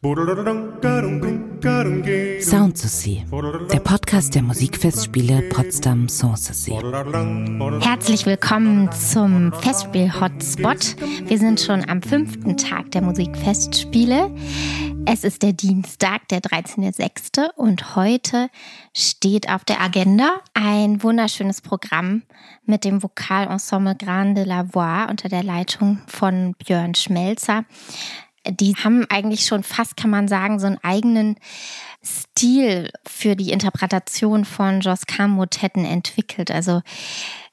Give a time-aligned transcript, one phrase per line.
[0.00, 0.12] Sound
[3.72, 6.70] der Podcast der Musikfestspiele Potsdam Sanssouci.
[7.80, 10.94] Herzlich willkommen zum Festspiel Hotspot.
[11.24, 14.30] Wir sind schon am fünften Tag der Musikfestspiele.
[15.04, 17.50] Es ist der Dienstag, der 13.06.
[17.56, 18.50] und heute
[18.94, 22.22] steht auf der Agenda ein wunderschönes Programm
[22.66, 27.64] mit dem Vokalensemble Grande la Voix unter der Leitung von Björn Schmelzer
[28.50, 31.36] die haben eigentlich schon fast, kann man sagen, so einen eigenen
[32.04, 36.50] Stil für die Interpretation von Jos Motetten entwickelt.
[36.50, 36.82] Also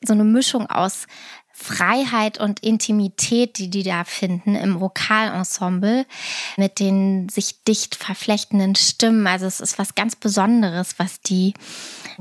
[0.06, 1.08] so eine Mischung aus
[1.58, 6.06] Freiheit und Intimität, die die da finden im Vokalensemble
[6.58, 9.26] mit den sich dicht verflechtenden Stimmen.
[9.26, 11.54] Also es ist was ganz Besonderes, was die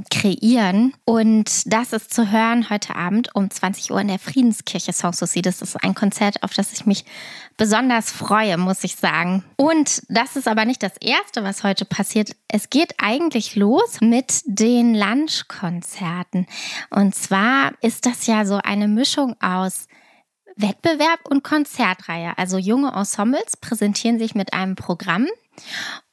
[0.09, 0.95] kreieren.
[1.05, 5.43] Und das ist zu hören heute Abend um 20 Uhr in der Friedenskirche Sanssouci.
[5.43, 7.05] Das ist ein Konzert, auf das ich mich
[7.57, 9.45] besonders freue, muss ich sagen.
[9.57, 12.35] Und das ist aber nicht das Erste, was heute passiert.
[12.49, 16.47] Es geht eigentlich los mit den Lunchkonzerten.
[16.91, 19.87] Und zwar ist das ja so eine Mischung aus
[20.57, 22.37] Wettbewerb und Konzertreihe.
[22.39, 25.27] Also junge Ensembles präsentieren sich mit einem Programm.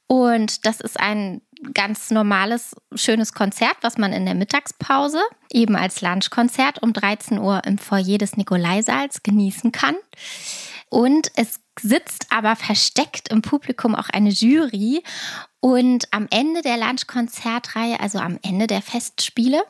[0.06, 1.40] Und das ist ein
[1.74, 5.20] ganz normales, schönes Konzert, was man in der Mittagspause
[5.50, 9.94] eben als Lunchkonzert um 13 Uhr im Foyer des Nikolaisaals genießen kann.
[10.92, 15.02] Und es sitzt aber versteckt im Publikum auch eine Jury.
[15.58, 19.62] Und am Ende der Lunchkonzertreihe, also am Ende der Festspiele,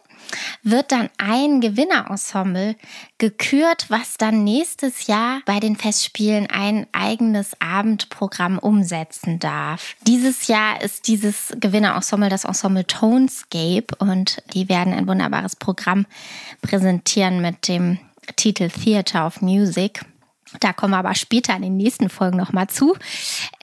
[0.65, 2.75] wird dann ein Gewinnerensemble
[3.19, 9.95] gekürt, was dann nächstes Jahr bei den Festspielen ein eigenes Abendprogramm umsetzen darf.
[10.09, 16.05] Dieses Jahr ist dieses Gewinnerensemble das Ensemble Tonescape und die werden ein wunderbares Programm
[16.63, 18.01] präsentieren mit dem
[18.35, 20.05] Titel Theater of Music.
[20.61, 22.97] Da kommen wir aber später in den nächsten Folgen nochmal zu.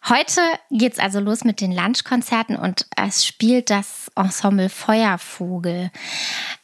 [0.08, 5.92] Heute geht es also los mit den Lunchkonzerten und es spielt das Ensemble Feuervogel,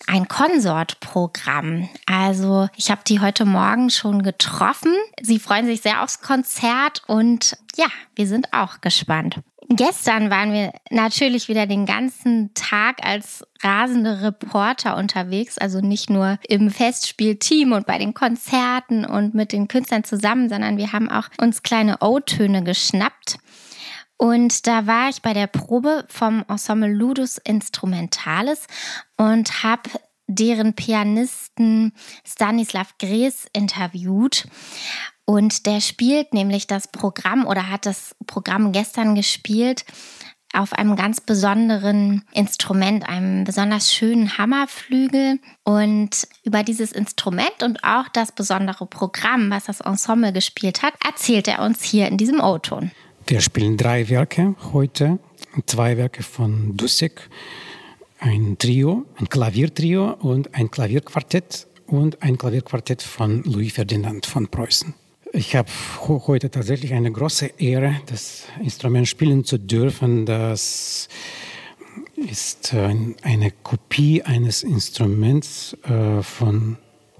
[0.07, 1.89] ein Konsortprogramm.
[2.05, 4.93] Also ich habe die heute Morgen schon getroffen.
[5.21, 9.39] Sie freuen sich sehr aufs Konzert und ja, wir sind auch gespannt.
[9.69, 16.37] Gestern waren wir natürlich wieder den ganzen Tag als rasende Reporter unterwegs, also nicht nur
[16.47, 21.29] im Festspielteam und bei den Konzerten und mit den Künstlern zusammen, sondern wir haben auch
[21.39, 23.37] uns kleine O-Töne geschnappt.
[24.17, 28.67] Und da war ich bei der Probe vom Ensemble Ludus Instrumentalis
[29.17, 29.89] und habe
[30.27, 31.93] deren Pianisten
[32.25, 34.47] Stanislav Gres interviewt.
[35.25, 39.85] Und der spielt nämlich das Programm oder hat das Programm gestern gespielt
[40.53, 45.39] auf einem ganz besonderen Instrument, einem besonders schönen Hammerflügel.
[45.63, 51.47] Und über dieses Instrument und auch das besondere Programm, was das Ensemble gespielt hat, erzählt
[51.47, 52.91] er uns hier in diesem O-Ton.
[53.27, 55.19] Wir spielen drei Werke heute,
[55.65, 57.29] zwei Werke von Dussek,
[58.19, 64.93] ein Trio, ein Klaviertrio und ein Klavierquartett und ein Klavierquartett von Louis Ferdinand von Preußen.
[65.37, 65.69] Ich habe
[66.07, 70.25] heute tatsächlich eine große Ehre, das Instrument spielen zu dürfen.
[70.25, 71.09] Das
[72.15, 76.77] ist eine Kopie eines Instruments äh, von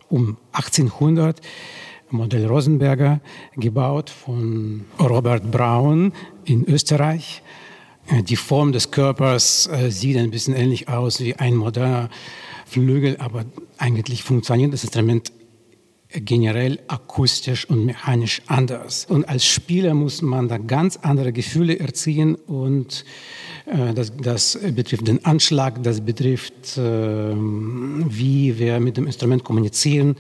[0.08, 1.42] um 1800,
[2.10, 3.20] Modell Rosenberger,
[3.58, 6.14] gebaut von Robert Braun
[6.46, 7.42] in Österreich.
[8.08, 12.10] Äh, die Form des Körpers äh, sieht ein bisschen ähnlich aus wie ein moderner
[12.66, 13.44] Flügel, aber
[13.78, 15.34] eigentlich funktioniert das Instrument
[16.24, 19.06] generell akustisch und mechanisch anders.
[19.06, 23.06] Und als Spieler muss man da ganz andere Gefühle erziehen und
[23.66, 30.16] äh, das, das, betrifft den Anschlag, das betrifft, äh, wie wir mit dem Instrument kommunizieren,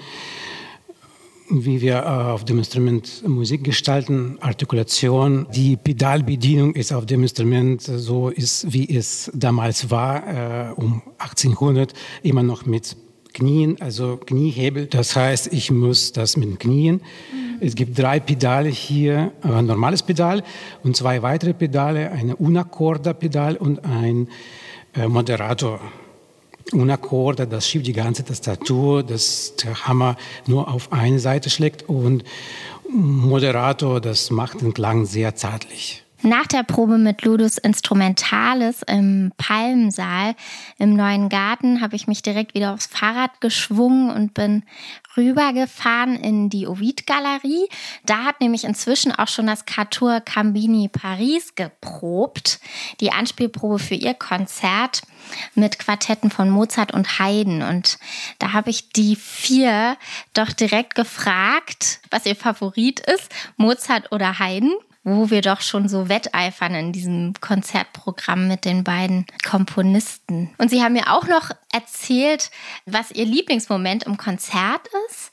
[1.50, 5.47] wie wir äh, auf dem Instrument Musik gestalten, Artikulation.
[5.53, 11.94] Die Pedalbedienung ist auf dem Instrument so ist, wie es damals war, äh, um 1800,
[12.23, 12.97] immer noch mit
[13.35, 14.88] Knien, also Kniehebel.
[14.88, 16.96] Das heißt, ich muss das mit den Knien.
[16.96, 17.57] Mhm.
[17.59, 20.41] Es gibt drei Pedale hier, ein normales Pedal
[20.84, 24.29] und zwei weitere Pedale, eine Unaccorda-Pedal und ein
[24.96, 25.79] äh, Moderator.
[26.72, 30.16] Unaccorda, das schiebt die ganze Tastatur, dass der Hammer
[30.47, 32.23] nur auf eine Seite schlägt und
[32.90, 36.04] Moderator, das macht den Klang sehr zärtlich.
[36.25, 40.33] Nach der Probe mit Ludus Instrumentalis im Palmsaal
[40.79, 44.63] im neuen Garten habe ich mich direkt wieder aufs Fahrrad geschwungen und bin
[45.16, 47.69] rübergefahren in die Ovid-Galerie.
[48.07, 52.59] Da hat nämlich inzwischen auch schon das Catur Cambini Paris geprobt,
[53.01, 55.03] die Anspielprobe für ihr Konzert
[55.53, 57.61] mit Quartetten von Mozart und Haydn.
[57.61, 57.99] Und
[58.39, 59.95] da habe ich die vier
[60.33, 64.73] doch direkt gefragt, was ihr Favorit ist, Mozart oder Haydn.
[65.05, 70.49] Wo wir doch schon so wetteifern in diesem Konzertprogramm mit den beiden Komponisten.
[70.57, 72.49] Und sie haben mir auch noch erzählt,
[72.85, 75.31] was ihr Lieblingsmoment im Konzert ist.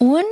[0.00, 0.22] Und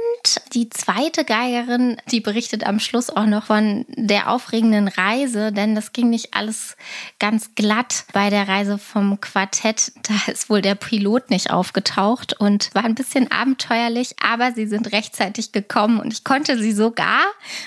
[0.55, 5.93] die zweite Geigerin, die berichtet am Schluss auch noch von der aufregenden Reise, denn das
[5.93, 6.77] ging nicht alles
[7.19, 9.93] ganz glatt bei der Reise vom Quartett.
[10.07, 14.93] Da ist wohl der Pilot nicht aufgetaucht und war ein bisschen abenteuerlich, aber sie sind
[14.93, 17.23] rechtzeitig gekommen und ich konnte sie sogar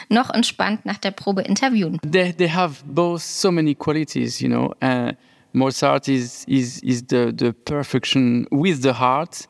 [0.08, 2.00] noch entspannt nach der Probe interviewen.
[2.10, 4.74] They, they have both so many qualities, you know.
[4.82, 5.12] Uh,
[5.52, 9.50] Mozart is, is, is the, the perfection with the heart.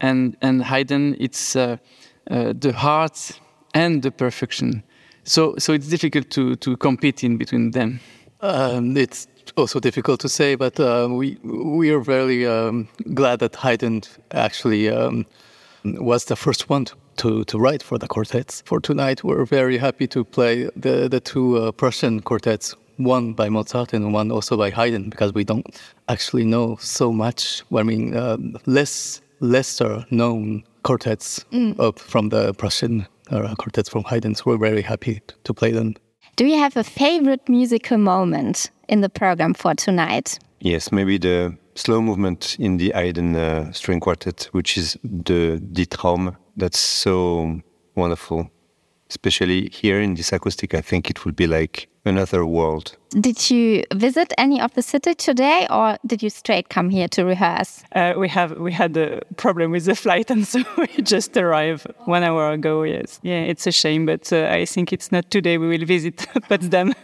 [0.00, 1.76] And and Haydn it's uh,
[2.30, 3.40] uh, the heart
[3.74, 4.82] and the perfection.
[5.24, 8.00] So so it's difficult to to compete in between them.
[8.40, 13.56] Um, it's also difficult to say, but uh, we we are very um, glad that
[13.56, 15.26] Haydn actually um,
[15.84, 18.62] was the first one to, to, to, write for the quartets.
[18.64, 23.48] For tonight, we're very happy to play the the two uh, Prussian quartets, one by
[23.48, 25.66] Mozart and one also by Haydn, because we don't
[26.08, 27.62] actually know so much.
[27.74, 28.36] I mean, uh,
[28.66, 31.98] less lesser known quartets mm.
[31.98, 34.34] from the Prussian uh, quartets from Haydn.
[34.34, 35.94] So we're very happy to play them.
[36.36, 40.38] Do you have a favorite musical moment in the program for tonight?
[40.60, 45.84] Yes, maybe the slow movement in the Haydn uh, string quartet, which is the Die
[45.84, 46.36] Traum.
[46.56, 47.60] That's so
[47.94, 48.50] wonderful.
[49.10, 52.96] Especially here in this acoustic, I think it would be like another world.
[53.10, 57.24] Did you visit any of the city today, or did you straight come here to
[57.24, 57.82] rehearse?
[57.94, 61.86] Uh, we have we had a problem with the flight, and so we just arrived
[62.04, 62.82] one hour ago.
[62.82, 65.58] Yes, yeah, it's a shame, but uh, I think it's not today.
[65.58, 66.94] We will visit Potsdam.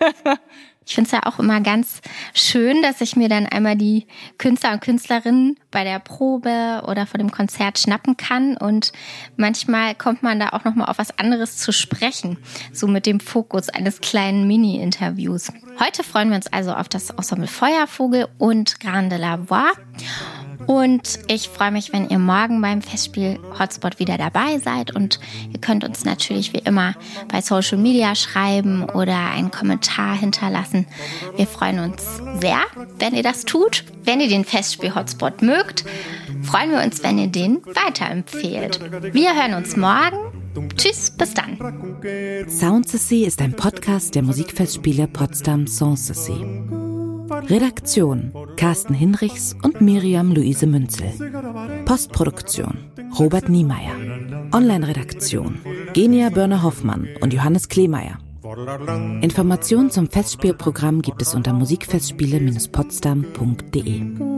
[0.87, 2.03] Ich finde es ja auch immer ganz
[2.35, 4.07] schön, dass ich mir dann einmal die
[4.37, 8.57] Künstler und Künstlerinnen bei der Probe oder vor dem Konzert schnappen kann.
[8.59, 8.93] Und
[9.37, 12.37] manchmal kommt man da auch nochmal auf was anderes zu sprechen.
[12.73, 14.47] So mit dem Fokus eines kleinen
[14.85, 15.51] Mini-Interviews.
[15.81, 19.73] Heute freuen wir uns also auf das Ensemble Feuervogel und Grande la Voix.
[20.67, 24.95] Und ich freue mich, wenn ihr morgen beim Festspiel Hotspot wieder dabei seid.
[24.95, 25.19] Und
[25.53, 26.95] ihr könnt uns natürlich wie immer
[27.29, 30.87] bei Social Media schreiben oder einen Kommentar hinterlassen.
[31.37, 32.61] Wir freuen uns sehr,
[32.99, 33.85] wenn ihr das tut.
[34.05, 35.85] Wenn ihr den Festspiel Hotspot mögt,
[36.43, 38.81] freuen wir uns, wenn ihr den weiterempfehlt.
[39.13, 40.34] Wir hören uns morgen.
[40.77, 41.59] Tschüss, bis dann.
[42.49, 46.45] Sound ist ein Podcast der Musikfestspiele Potsdam Sanssouci.
[47.49, 51.09] Redaktion Carsten Hinrichs und Miriam Luise Münzel.
[51.85, 52.79] Postproduktion
[53.19, 53.95] Robert Niemeyer.
[54.53, 55.59] Online-Redaktion
[55.93, 58.19] Genia Börner-Hoffmann und Johannes Kleemeyer.
[59.23, 64.34] Informationen zum Festspielprogramm gibt es unter musikfestspiele-potsdam.de.